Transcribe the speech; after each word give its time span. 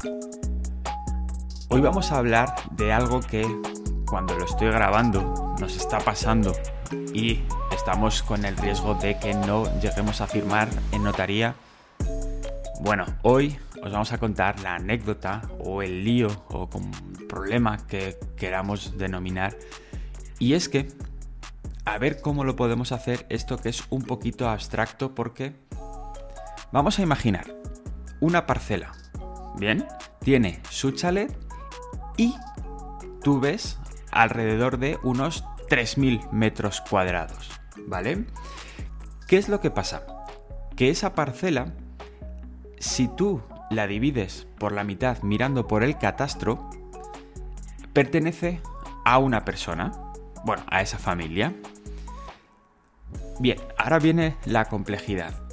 Hoy 0.00 1.80
vamos 1.80 2.12
a 2.12 2.18
hablar 2.18 2.54
de 2.70 2.92
algo 2.92 3.18
que 3.18 3.44
cuando 4.06 4.38
lo 4.38 4.44
estoy 4.44 4.68
grabando 4.68 5.56
nos 5.58 5.76
está 5.76 5.98
pasando 5.98 6.52
y 7.12 7.42
estamos 7.74 8.22
con 8.22 8.44
el 8.44 8.56
riesgo 8.56 8.94
de 8.94 9.18
que 9.18 9.34
no 9.34 9.64
lleguemos 9.80 10.20
a 10.20 10.28
firmar 10.28 10.68
en 10.92 11.02
notaría. 11.02 11.56
Bueno, 12.80 13.06
hoy 13.22 13.58
os 13.82 13.90
vamos 13.90 14.12
a 14.12 14.18
contar 14.18 14.60
la 14.60 14.76
anécdota 14.76 15.42
o 15.58 15.82
el 15.82 16.04
lío 16.04 16.28
o 16.48 16.70
como 16.70 16.92
problema 17.28 17.78
que 17.88 18.16
queramos 18.36 18.96
denominar. 18.98 19.56
Y 20.38 20.54
es 20.54 20.68
que, 20.68 20.88
a 21.84 21.98
ver 21.98 22.20
cómo 22.20 22.44
lo 22.44 22.54
podemos 22.54 22.92
hacer 22.92 23.26
esto 23.30 23.58
que 23.58 23.70
es 23.70 23.82
un 23.90 24.02
poquito 24.02 24.48
abstracto 24.48 25.16
porque 25.16 25.56
vamos 26.70 27.00
a 27.00 27.02
imaginar 27.02 27.52
una 28.20 28.46
parcela. 28.46 28.97
Bien, 29.56 29.86
tiene 30.20 30.60
su 30.70 30.92
chalet 30.92 31.36
y 32.16 32.34
tú 33.22 33.40
ves 33.40 33.78
alrededor 34.10 34.78
de 34.78 34.98
unos 35.02 35.44
3.000 35.68 36.30
metros 36.30 36.80
cuadrados, 36.80 37.50
¿vale? 37.86 38.26
¿Qué 39.26 39.36
es 39.36 39.48
lo 39.48 39.60
que 39.60 39.70
pasa? 39.70 40.06
Que 40.76 40.90
esa 40.90 41.14
parcela, 41.14 41.74
si 42.78 43.08
tú 43.08 43.42
la 43.70 43.86
divides 43.86 44.46
por 44.58 44.72
la 44.72 44.84
mitad 44.84 45.22
mirando 45.22 45.66
por 45.66 45.82
el 45.82 45.98
catastro, 45.98 46.70
pertenece 47.92 48.60
a 49.04 49.18
una 49.18 49.44
persona, 49.44 49.92
bueno, 50.44 50.62
a 50.68 50.82
esa 50.82 50.98
familia. 50.98 51.54
Bien, 53.40 53.58
ahora 53.76 53.98
viene 53.98 54.36
la 54.44 54.64
complejidad. 54.66 55.47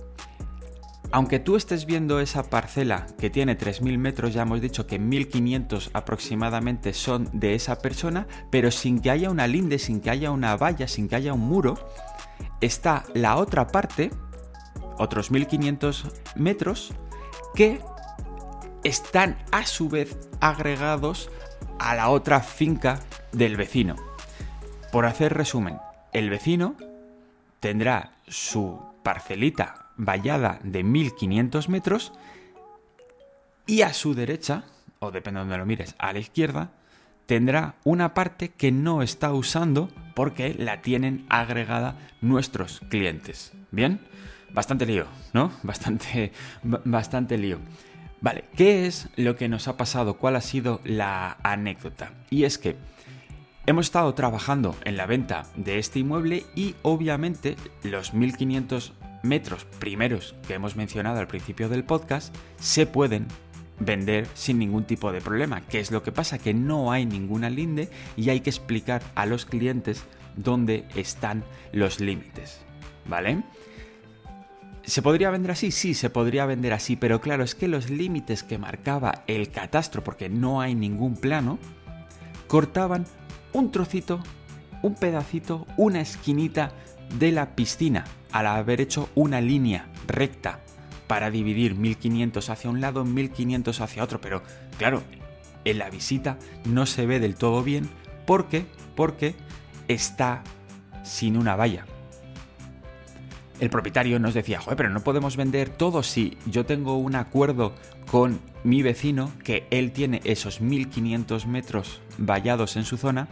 Aunque 1.11 1.39
tú 1.39 1.55
estés 1.55 1.85
viendo 1.85 2.19
esa 2.19 2.49
parcela 2.49 3.05
que 3.17 3.29
tiene 3.29 3.57
3.000 3.57 3.97
metros, 3.97 4.33
ya 4.33 4.41
hemos 4.41 4.61
dicho 4.61 4.87
que 4.87 4.99
1.500 4.99 5.91
aproximadamente 5.93 6.93
son 6.93 7.29
de 7.31 7.55
esa 7.55 7.79
persona, 7.79 8.27
pero 8.49 8.71
sin 8.71 8.99
que 8.99 9.11
haya 9.11 9.29
una 9.29 9.47
linde, 9.47 9.79
sin 9.79 10.01
que 10.01 10.09
haya 10.09 10.31
una 10.31 10.57
valla, 10.57 10.87
sin 10.87 11.07
que 11.07 11.15
haya 11.15 11.33
un 11.33 11.41
muro, 11.41 11.75
está 12.59 13.03
la 13.13 13.37
otra 13.37 13.67
parte, 13.67 14.11
otros 14.97 15.31
1.500 15.31 16.11
metros, 16.35 16.93
que 17.53 17.81
están 18.83 19.37
a 19.51 19.65
su 19.65 19.89
vez 19.89 20.17
agregados 20.41 21.29
a 21.79 21.95
la 21.95 22.09
otra 22.09 22.41
finca 22.41 22.99
del 23.31 23.55
vecino. 23.57 23.95
Por 24.91 25.05
hacer 25.05 25.33
resumen, 25.33 25.77
el 26.13 26.29
vecino 26.29 26.75
tendrá 27.59 28.13
su 28.27 28.79
parcelita 29.03 29.84
vallada 29.97 30.59
de 30.63 30.83
1500 30.83 31.69
metros 31.69 32.13
y 33.67 33.81
a 33.81 33.93
su 33.93 34.13
derecha, 34.13 34.65
o 34.99 35.11
depende 35.11 35.39
de 35.39 35.43
donde 35.45 35.57
lo 35.57 35.65
mires, 35.65 35.95
a 35.97 36.13
la 36.13 36.19
izquierda, 36.19 36.71
tendrá 37.25 37.75
una 37.83 38.13
parte 38.13 38.49
que 38.49 38.71
no 38.71 39.01
está 39.01 39.33
usando 39.33 39.89
porque 40.13 40.53
la 40.53 40.81
tienen 40.81 41.25
agregada 41.29 41.97
nuestros 42.21 42.81
clientes. 42.89 43.53
¿Bien? 43.71 43.99
Bastante 44.53 44.85
lío, 44.85 45.05
¿no? 45.33 45.51
Bastante, 45.63 46.31
bastante 46.63 47.37
lío. 47.37 47.59
Vale, 48.21 48.45
¿qué 48.55 48.87
es 48.87 49.09
lo 49.17 49.35
que 49.35 49.49
nos 49.49 49.67
ha 49.67 49.77
pasado? 49.77 50.17
¿Cuál 50.17 50.37
ha 50.37 50.41
sido 50.41 50.79
la 50.83 51.37
anécdota? 51.43 52.13
Y 52.29 52.45
es 52.45 52.57
que 52.57 52.77
hemos 53.65 53.87
estado 53.87 54.13
trabajando 54.13 54.75
en 54.85 54.95
la 54.95 55.05
venta 55.05 55.45
de 55.55 55.77
este 55.77 55.99
inmueble 55.99 56.45
y 56.55 56.75
obviamente 56.81 57.57
los 57.83 58.13
1500 58.13 58.93
metros 59.27 59.65
primeros 59.79 60.35
que 60.47 60.53
hemos 60.53 60.75
mencionado 60.75 61.19
al 61.19 61.27
principio 61.27 61.69
del 61.69 61.83
podcast 61.83 62.35
se 62.59 62.85
pueden 62.85 63.27
vender 63.79 64.27
sin 64.33 64.59
ningún 64.59 64.85
tipo 64.85 65.11
de 65.11 65.21
problema. 65.21 65.61
¿Qué 65.61 65.79
es 65.79 65.91
lo 65.91 66.03
que 66.03 66.11
pasa? 66.11 66.37
Que 66.37 66.53
no 66.53 66.91
hay 66.91 67.05
ninguna 67.05 67.49
linde 67.49 67.89
y 68.15 68.29
hay 68.29 68.39
que 68.39 68.49
explicar 68.49 69.01
a 69.15 69.25
los 69.25 69.45
clientes 69.45 70.03
dónde 70.37 70.85
están 70.95 71.43
los 71.71 71.99
límites. 71.99 72.61
¿Vale? 73.07 73.43
¿Se 74.83 75.01
podría 75.01 75.31
vender 75.31 75.51
así? 75.51 75.71
Sí, 75.71 75.93
se 75.95 76.09
podría 76.09 76.45
vender 76.45 76.73
así, 76.73 76.95
pero 76.95 77.19
claro, 77.19 77.43
es 77.43 77.55
que 77.55 77.67
los 77.67 77.89
límites 77.89 78.43
que 78.43 78.59
marcaba 78.59 79.23
el 79.25 79.49
catastro, 79.49 80.03
porque 80.03 80.29
no 80.29 80.61
hay 80.61 80.75
ningún 80.75 81.15
plano, 81.15 81.57
cortaban 82.47 83.05
un 83.51 83.71
trocito, 83.71 84.19
un 84.83 84.93
pedacito, 84.93 85.65
una 85.77 86.01
esquinita 86.01 86.71
de 87.17 87.31
la 87.31 87.55
piscina, 87.55 88.05
al 88.31 88.47
haber 88.47 88.81
hecho 88.81 89.09
una 89.15 89.41
línea 89.41 89.87
recta 90.07 90.59
para 91.07 91.31
dividir 91.31 91.75
1500 91.75 92.49
hacia 92.49 92.69
un 92.69 92.81
lado, 92.81 93.05
1500 93.05 93.81
hacia 93.81 94.03
otro, 94.03 94.19
pero 94.19 94.41
claro, 94.77 95.03
en 95.63 95.77
la 95.77 95.89
visita 95.89 96.37
no 96.65 96.85
se 96.85 97.05
ve 97.05 97.19
del 97.19 97.35
todo 97.35 97.63
bien. 97.63 97.89
Porque 98.25 98.65
porque 98.95 99.35
está 99.87 100.43
sin 101.03 101.37
una 101.37 101.55
valla. 101.55 101.85
El 103.59 103.69
propietario 103.69 104.19
nos 104.19 104.33
decía, 104.33 104.59
joder, 104.59 104.75
pero 104.75 104.89
no 104.89 105.01
podemos 105.01 105.37
vender 105.37 105.69
todo 105.69 106.03
si 106.03 106.37
yo 106.45 106.65
tengo 106.65 106.97
un 106.97 107.15
acuerdo 107.15 107.73
con 108.09 108.39
mi 108.63 108.81
vecino 108.81 109.31
que 109.43 109.65
él 109.69 109.91
tiene 109.91 110.21
esos 110.25 110.59
1500 110.59 111.45
metros 111.45 112.01
vallados 112.17 112.75
en 112.75 112.83
su 112.83 112.97
zona, 112.97 113.29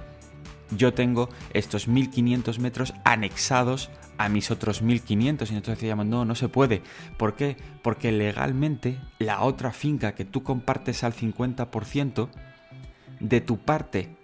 yo 0.72 0.94
tengo 0.94 1.30
estos 1.54 1.88
1500 1.88 2.60
metros 2.60 2.94
anexados 3.04 3.90
a 4.18 4.30
mis 4.30 4.52
otros 4.52 4.82
1500 4.82 5.50
y 5.50 5.54
nosotros 5.54 5.78
decíamos, 5.78 6.06
no, 6.06 6.26
no 6.26 6.36
se 6.36 6.50
puede. 6.50 6.82
¿Por 7.18 7.36
qué? 7.36 7.58
Porque 7.82 8.12
legalmente 8.12 9.00
la 9.20 9.42
otra 9.42 9.72
finca 9.72 10.16
que 10.16 10.26
tú 10.26 10.44
compartes 10.44 11.04
al 11.04 11.14
50% 11.14 12.30
de 13.20 13.42
tu 13.42 13.58
parte 13.58 14.16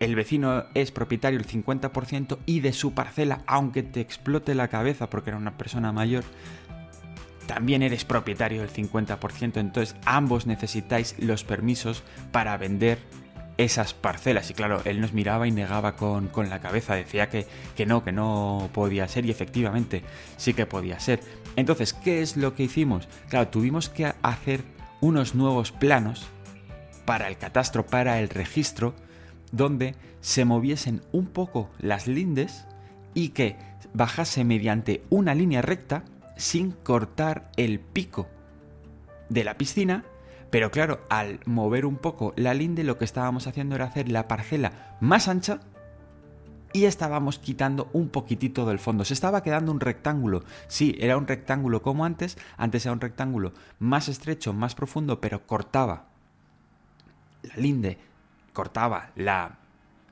el 0.00 0.14
vecino 0.14 0.64
es 0.74 0.90
propietario 0.90 1.38
el 1.38 1.46
50% 1.46 2.38
y 2.46 2.60
de 2.60 2.72
su 2.72 2.92
parcela, 2.92 3.42
aunque 3.46 3.82
te 3.82 4.00
explote 4.00 4.54
la 4.54 4.68
cabeza 4.68 5.08
porque 5.08 5.30
era 5.30 5.38
una 5.38 5.56
persona 5.56 5.92
mayor, 5.92 6.24
también 7.46 7.82
eres 7.82 8.04
propietario 8.04 8.60
del 8.60 8.70
50%, 8.70 9.58
entonces 9.58 9.96
ambos 10.04 10.46
necesitáis 10.46 11.16
los 11.18 11.44
permisos 11.44 12.02
para 12.32 12.56
vender 12.56 12.98
esas 13.58 13.94
parcelas. 13.94 14.50
Y 14.50 14.54
claro, 14.54 14.80
él 14.84 15.00
nos 15.00 15.12
miraba 15.12 15.46
y 15.46 15.52
negaba 15.52 15.96
con, 15.96 16.30
la 16.48 16.60
cabeza, 16.60 16.94
decía 16.94 17.28
que, 17.28 17.46
que 17.76 17.86
no, 17.86 18.04
que 18.04 18.12
no 18.12 18.70
podía 18.72 19.08
ser 19.08 19.26
y 19.26 19.30
efectivamente 19.30 20.02
sí 20.36 20.54
que 20.54 20.66
podía 20.66 21.00
ser. 21.00 21.20
Entonces, 21.56 21.92
¿qué 21.92 22.22
es 22.22 22.36
lo 22.36 22.54
que 22.54 22.64
hicimos? 22.64 23.08
Claro, 23.28 23.48
tuvimos 23.48 23.88
que 23.88 24.12
hacer 24.22 24.62
unos 25.00 25.34
nuevos 25.34 25.72
planos 25.72 26.26
para 27.04 27.28
el 27.28 27.36
catastro, 27.36 27.86
para 27.86 28.20
el 28.20 28.28
registro, 28.28 28.94
donde 29.52 29.94
se 30.20 30.44
moviesen 30.44 31.02
un 31.12 31.26
poco 31.26 31.70
las 31.78 32.06
lindes 32.06 32.66
y 33.12 33.28
que 33.30 33.56
bajase 33.92 34.44
mediante 34.44 35.04
una 35.10 35.34
línea 35.34 35.62
recta 35.62 36.04
sin 36.36 36.72
cortar 36.72 37.50
el 37.56 37.78
pico 37.78 38.26
de 39.28 39.44
la 39.44 39.56
piscina, 39.56 40.04
pero 40.50 40.70
claro, 40.70 41.00
al 41.10 41.40
mover 41.46 41.86
un 41.86 41.96
poco 41.96 42.32
la 42.36 42.54
linde 42.54 42.84
lo 42.84 42.98
que 42.98 43.04
estábamos 43.04 43.46
haciendo 43.46 43.74
era 43.74 43.86
hacer 43.86 44.08
la 44.08 44.28
parcela 44.28 44.96
más 45.00 45.28
ancha 45.28 45.60
y 46.72 46.86
estábamos 46.86 47.38
quitando 47.38 47.88
un 47.92 48.08
poquitito 48.08 48.66
del 48.66 48.78
fondo. 48.78 49.04
Se 49.04 49.14
estaba 49.14 49.42
quedando 49.42 49.70
un 49.70 49.80
rectángulo. 49.80 50.42
Sí, 50.66 50.96
era 50.98 51.16
un 51.16 51.28
rectángulo 51.28 51.82
como 51.82 52.04
antes, 52.04 52.36
antes 52.56 52.84
era 52.84 52.92
un 52.92 53.00
rectángulo 53.00 53.52
más 53.78 54.08
estrecho, 54.08 54.52
más 54.52 54.74
profundo, 54.74 55.20
pero 55.20 55.46
cortaba 55.46 56.06
la 57.44 57.56
linde 57.56 57.98
cortaba 58.52 59.10
la 59.16 59.58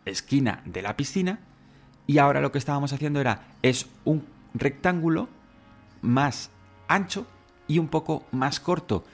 esquina 0.04 0.62
de 0.66 0.82
la 0.82 0.97
piscina 0.97 1.38
y 2.06 2.19
ahora 2.19 2.41
lo 2.41 2.53
que 2.53 2.59
estábamos 2.59 2.93
haciendo 2.93 3.20
era 3.20 3.44
es 3.62 3.87
un 4.04 4.26
rectángulo 4.53 5.28
más 6.03 6.50
ancho 6.88 7.26
y 7.69 7.78
un 7.78 7.88
poco 7.88 8.26
más 8.32 8.60
corto. 8.60 9.04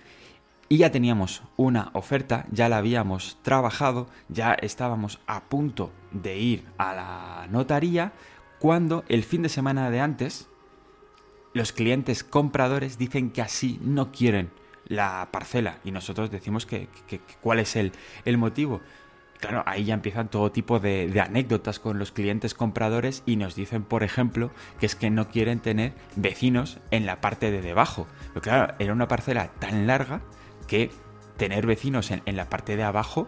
Y 0.70 0.78
ya 0.78 0.90
teníamos 0.90 1.42
una 1.56 1.90
oferta, 1.94 2.46
ya 2.50 2.68
la 2.68 2.76
habíamos 2.76 3.38
trabajado, 3.42 4.06
ya 4.28 4.52
estábamos 4.52 5.18
a 5.26 5.44
punto 5.44 5.92
de 6.12 6.38
ir 6.38 6.64
a 6.76 6.94
la 6.94 7.46
notaría 7.50 8.12
cuando 8.58 9.04
el 9.08 9.24
fin 9.24 9.42
de 9.42 9.48
semana 9.48 9.90
de 9.90 10.00
antes 10.00 10.48
los 11.54 11.72
clientes 11.72 12.22
compradores 12.22 12.98
dicen 12.98 13.30
que 13.30 13.40
así 13.40 13.80
no 13.82 14.12
quieren 14.12 14.50
la 14.86 15.28
parcela 15.30 15.78
y 15.84 15.90
nosotros 15.90 16.30
decimos 16.30 16.66
que, 16.66 16.88
cuál 17.40 17.60
es 17.60 17.74
el, 17.76 17.92
el 18.26 18.36
motivo. 18.36 18.82
Claro, 19.40 19.62
ahí 19.66 19.84
ya 19.84 19.94
empiezan 19.94 20.28
todo 20.28 20.50
tipo 20.50 20.80
de, 20.80 21.12
anécdotas 21.24 21.78
con 21.78 21.98
los 21.98 22.10
clientes 22.10 22.54
compradores 22.54 23.22
y 23.24 23.36
nos 23.36 23.54
dicen, 23.54 23.84
por 23.84 24.02
ejemplo, 24.02 24.50
que 24.80 24.86
es 24.86 24.96
que 24.96 25.10
no 25.10 25.28
quieren 25.28 25.60
tener 25.60 25.92
vecinos 26.16 26.78
en 26.90 27.06
la 27.06 27.20
parte 27.20 27.52
de 27.52 27.62
debajo. 27.62 28.08
Pero 28.28 28.42
claro, 28.42 28.74
era 28.80 28.92
una 28.92 29.06
parcela 29.06 29.48
tan 29.60 29.86
larga 29.86 30.22
que 30.68 30.92
tener 31.36 31.66
vecinos 31.66 32.12
en, 32.12 32.36
la 32.36 32.48
parte 32.48 32.76
de 32.76 32.84
abajo 32.84 33.26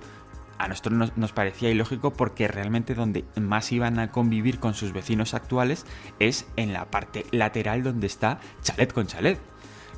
a 0.59 0.69
nosotros 0.69 1.13
nos, 1.17 1.33
parecía 1.33 1.71
ilógico 1.71 2.13
porque 2.13 2.47
realmente 2.47 2.95
donde 2.95 3.25
más 3.41 3.73
iban 3.73 3.99
a 3.99 4.13
convivir 4.13 4.61
con 4.61 4.75
sus 4.75 4.93
vecinos 4.93 5.35
actuales 5.35 5.87
es 6.21 6.47
en 6.57 6.73
la 6.73 6.85
parte 6.91 7.27
lateral 7.33 7.83
donde 7.83 8.07
está 8.07 8.39
chalet 8.63 8.93
con 8.93 9.09
chalet. 9.09 9.41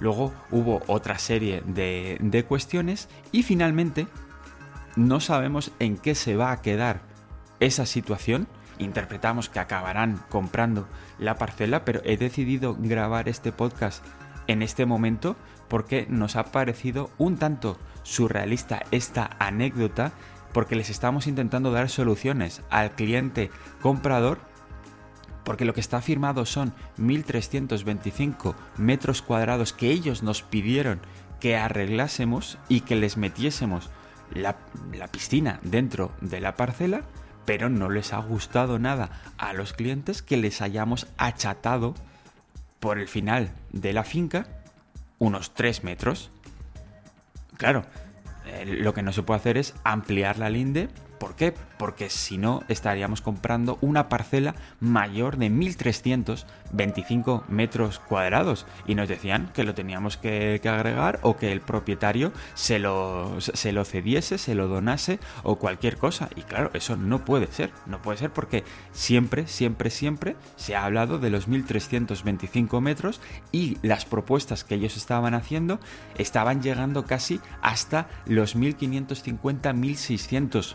Luego 0.00 0.32
hubo 0.50 0.82
otra 0.86 1.18
serie 1.18 1.62
de 1.66 2.44
cuestiones 2.48 3.08
y 3.30 3.42
finalmente 3.42 4.06
no 4.96 5.20
sabemos 5.20 5.72
en 5.78 5.96
qué 5.96 6.14
se 6.14 6.36
va 6.36 6.52
a 6.52 6.62
quedar 6.62 7.00
esa 7.60 7.86
situación. 7.86 8.46
Interpretamos 8.78 9.48
que 9.48 9.60
acabarán 9.60 10.22
comprando 10.28 10.88
la 11.18 11.36
parcela, 11.36 11.84
pero 11.84 12.00
he 12.04 12.16
decidido 12.16 12.76
grabar 12.78 13.28
este 13.28 13.52
podcast 13.52 14.04
en 14.46 14.62
este 14.62 14.86
momento 14.86 15.36
porque 15.68 16.06
nos 16.08 16.36
ha 16.36 16.44
parecido 16.44 17.10
un 17.18 17.36
tanto 17.36 17.78
surrealista 18.02 18.82
esta 18.90 19.30
anécdota 19.38 20.12
porque 20.52 20.76
les 20.76 20.90
estamos 20.90 21.26
intentando 21.26 21.72
dar 21.72 21.88
soluciones 21.88 22.62
al 22.70 22.92
cliente 22.92 23.50
comprador 23.80 24.38
porque 25.44 25.64
lo 25.64 25.74
que 25.74 25.80
está 25.80 26.00
firmado 26.00 26.46
son 26.46 26.72
1325 26.98 28.54
metros 28.76 29.22
cuadrados 29.22 29.72
que 29.72 29.90
ellos 29.90 30.22
nos 30.22 30.42
pidieron 30.42 31.00
que 31.40 31.56
arreglásemos 31.56 32.58
y 32.68 32.82
que 32.82 32.94
les 32.94 33.16
metiésemos 33.16 33.90
la, 34.32 34.56
la, 34.92 35.08
piscina 35.08 35.58
dentro 35.62 36.12
de 36.20 36.40
la 36.40 36.56
parcela, 36.56 37.02
pero 37.44 37.68
no 37.68 37.90
les 37.90 38.12
ha 38.12 38.18
gustado 38.18 38.78
nada 38.78 39.10
a 39.38 39.52
los 39.52 39.72
clientes 39.72 40.22
que 40.22 40.36
les 40.36 40.62
hayamos 40.62 41.08
achatado 41.18 41.94
por 42.82 42.98
el 42.98 43.06
final 43.06 43.52
de 43.70 43.92
la 43.92 44.02
finca 44.02 44.44
unos 45.20 45.54
3 45.54 45.84
metros. 45.84 46.32
Claro, 47.56 47.84
eh, 48.44 48.64
lo 48.66 48.92
que 48.92 49.02
no 49.02 49.12
se 49.12 49.22
puede 49.22 49.38
hacer 49.38 49.56
es 49.56 49.74
ampliar 49.84 50.40
la 50.40 50.50
linde 50.50 50.88
¿Por 51.22 51.36
qué? 51.36 51.54
Porque 51.78 52.10
si 52.10 52.36
no 52.36 52.64
estaríamos 52.66 53.20
comprando 53.20 53.78
una 53.80 54.08
parcela 54.08 54.56
mayor 54.80 55.36
de 55.36 55.50
1325 55.50 57.44
metros 57.46 58.00
cuadrados 58.00 58.66
y 58.88 58.96
nos 58.96 59.08
decían 59.08 59.52
que 59.54 59.62
lo 59.62 59.72
teníamos 59.72 60.16
que, 60.16 60.60
agregar 60.64 61.20
o 61.22 61.36
que 61.36 61.52
el 61.52 61.60
propietario 61.60 62.32
se 62.54 62.80
lo, 62.80 63.40
se 63.40 63.70
lo 63.70 63.84
cediese, 63.84 64.36
se 64.36 64.56
lo 64.56 64.66
donase 64.66 65.20
o 65.44 65.60
cualquier 65.60 65.96
cosa. 65.96 66.28
Y 66.34 66.42
claro, 66.42 66.72
eso 66.74 66.96
no 66.96 67.24
puede 67.24 67.46
ser, 67.46 67.70
no 67.86 68.02
puede 68.02 68.18
ser 68.18 68.32
porque 68.32 68.64
siempre, 68.90 69.46
siempre, 69.46 69.90
siempre 69.90 70.34
se 70.56 70.74
ha 70.74 70.86
hablado 70.86 71.20
de 71.20 71.30
los 71.30 71.46
1325 71.46 72.80
metros 72.80 73.20
y 73.52 73.78
las 73.82 74.06
propuestas 74.06 74.64
que 74.64 74.74
ellos 74.74 74.96
estaban 74.96 75.34
haciendo 75.34 75.78
estaban 76.18 76.62
llegando 76.62 77.04
casi 77.04 77.40
hasta 77.60 78.08
los 78.26 78.56
1550-1600 78.56 80.74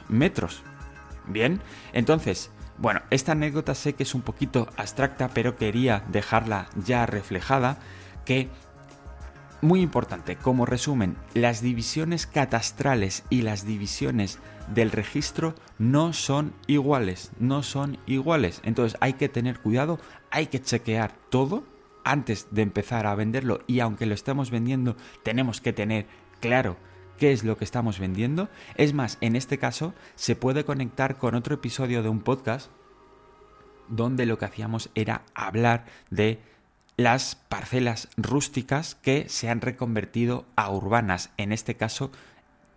Bien, 1.27 1.61
entonces, 1.93 2.51
bueno, 2.77 3.01
esta 3.09 3.33
anécdota 3.33 3.75
sé 3.75 3.93
que 3.93 4.03
es 4.03 4.15
un 4.15 4.21
poquito 4.21 4.67
abstracta, 4.77 5.29
pero 5.33 5.55
quería 5.55 6.03
dejarla 6.09 6.69
ya 6.85 7.05
reflejada, 7.05 7.79
que 8.23 8.49
muy 9.61 9.81
importante, 9.81 10.35
como 10.35 10.65
resumen, 10.65 11.17
las 11.33 11.61
divisiones 11.61 12.27
catastrales 12.27 13.23
y 13.29 13.41
las 13.41 13.65
divisiones 13.65 14.39
del 14.73 14.91
registro 14.91 15.55
no 15.79 16.13
son 16.13 16.53
iguales, 16.67 17.31
no 17.39 17.63
son 17.63 17.97
iguales. 18.05 18.61
Entonces 18.63 18.97
hay 19.01 19.13
que 19.13 19.29
tener 19.29 19.59
cuidado, 19.59 19.99
hay 20.29 20.47
que 20.47 20.61
chequear 20.61 21.13
todo 21.29 21.63
antes 22.03 22.47
de 22.51 22.61
empezar 22.61 23.07
a 23.07 23.15
venderlo 23.15 23.61
y 23.67 23.79
aunque 23.79 24.05
lo 24.05 24.13
estemos 24.13 24.51
vendiendo, 24.51 24.95
tenemos 25.23 25.59
que 25.59 25.73
tener 25.73 26.05
claro 26.39 26.77
qué 27.17 27.31
es 27.31 27.43
lo 27.43 27.57
que 27.57 27.65
estamos 27.65 27.99
vendiendo. 27.99 28.49
Es 28.75 28.93
más, 28.93 29.17
en 29.21 29.35
este 29.35 29.57
caso 29.57 29.93
se 30.15 30.35
puede 30.35 30.65
conectar 30.65 31.17
con 31.17 31.35
otro 31.35 31.55
episodio 31.55 32.03
de 32.03 32.09
un 32.09 32.21
podcast 32.21 32.69
donde 33.89 34.25
lo 34.25 34.37
que 34.37 34.45
hacíamos 34.45 34.89
era 34.95 35.23
hablar 35.33 35.85
de 36.09 36.39
las 36.97 37.35
parcelas 37.35 38.09
rústicas 38.17 38.95
que 38.95 39.29
se 39.29 39.49
han 39.49 39.61
reconvertido 39.61 40.45
a 40.55 40.71
urbanas. 40.71 41.29
En 41.37 41.51
este 41.51 41.75
caso 41.75 42.11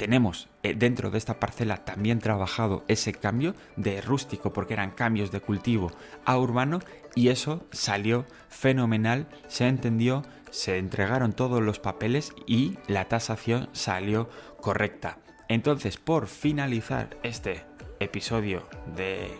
tenemos 0.00 0.49
eh, 0.62 0.73
dentro 0.75 1.11
de 1.11 1.19
esta 1.19 1.38
parcela 1.38 1.85
también 1.85 2.20
trabajado 2.20 2.85
ese 2.88 3.12
cambio 3.12 3.55
de 3.76 4.00
rústico 4.00 4.50
porque 4.50 4.73
eran 4.73 4.93
cambios 4.93 5.31
de 5.31 5.41
cultivo 5.41 5.93
a 6.25 6.38
urbano 6.38 6.79
y 7.14 7.29
eso 7.29 7.67
salió 7.70 8.25
fenomenal, 8.49 9.29
se 9.47 9.69
entendió 9.69 10.23
se 10.50 10.79
entregaron 10.79 11.35
todos 11.35 11.61
los 11.61 11.81
papeles 11.81 12.32
y 12.47 12.79
la 12.87 13.08
tasación 13.08 13.69
salió 13.73 14.31
correcta. 14.62 15.19
Entonces, 15.49 15.99
por 15.99 16.29
finalizar 16.29 17.19
este 17.23 17.62
episodio 17.99 18.67
de 18.97 19.37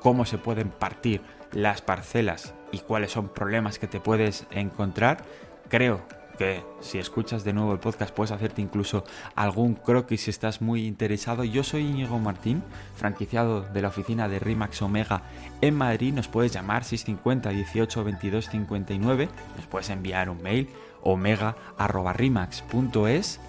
cómo 0.00 0.24
se 0.24 0.38
pueden 0.38 0.70
partir 0.70 1.20
las 1.50 1.82
parcelas 1.82 2.54
y 2.70 2.78
cuáles 2.78 3.10
son 3.10 3.28
problemas 3.28 3.80
que 3.80 3.88
te 3.88 3.98
puedes 3.98 4.46
encontrar, 4.52 5.24
creo 5.68 6.06
que 6.36 6.62
si 6.80 6.98
escuchas 6.98 7.44
de 7.44 7.52
nuevo 7.52 7.72
el 7.72 7.78
podcast 7.78 8.14
puedes 8.14 8.30
hacerte 8.30 8.62
incluso 8.62 9.04
algún 9.34 9.74
croquis 9.74 10.22
si 10.22 10.30
estás 10.30 10.60
muy 10.60 10.86
interesado. 10.86 11.42
Yo 11.44 11.64
soy 11.64 11.82
Íñigo 11.82 12.18
Martín, 12.18 12.62
franquiciado 12.94 13.62
de 13.62 13.82
la 13.82 13.88
oficina 13.88 14.28
de 14.28 14.38
Rimax 14.38 14.80
Omega 14.82 15.22
en 15.60 15.74
Madrid. 15.74 16.14
Nos 16.14 16.28
puedes 16.28 16.52
llamar 16.52 16.84
650 16.84 17.50
18 17.50 18.04
22 18.04 18.48
59. 18.50 19.28
Nos 19.56 19.66
puedes 19.66 19.90
enviar 19.90 20.30
un 20.30 20.40
mail 20.42 20.68
omega.rimax.es. 21.02 23.40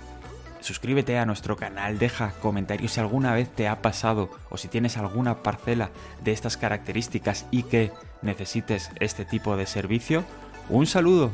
Suscríbete 0.59 1.19
a 1.19 1.25
nuestro 1.25 1.55
canal, 1.55 1.99
deja 1.99 2.33
comentarios 2.41 2.93
si 2.93 2.99
alguna 2.99 3.33
vez 3.33 3.49
te 3.49 3.67
ha 3.67 3.81
pasado 3.81 4.29
o 4.49 4.57
si 4.57 4.67
tienes 4.67 4.97
alguna 4.97 5.43
parcela 5.43 5.91
de 6.23 6.31
estas 6.31 6.57
características 6.57 7.45
y 7.51 7.61
que 7.63 7.91
necesites 8.21 8.89
este 8.99 9.23
tipo 9.23 9.55
de 9.55 9.65
servicio. 9.65 10.25
Un 10.69 10.85
saludo 10.85 11.31